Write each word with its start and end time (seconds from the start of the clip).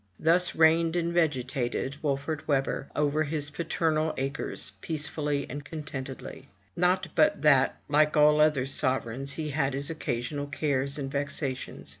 Thus 0.19 0.55
reigned 0.55 0.95
and 0.95 1.13
vegetated 1.13 1.97
Wolfert 2.01 2.47
Webber 2.47 2.87
over 2.95 3.21
his 3.23 3.51
paternal 3.51 4.15
acres, 4.17 4.71
peacefully 4.81 5.45
and 5.47 5.63
contentedly. 5.63 6.49
Not 6.75 7.09
but 7.13 7.43
that, 7.43 7.79
like 7.87 8.17
all 8.17 8.41
other 8.41 8.65
sovereigns, 8.65 9.33
he 9.33 9.51
had 9.51 9.75
his 9.75 9.91
occasional 9.91 10.47
cares 10.47 10.97
and 10.97 11.11
vexations. 11.11 11.89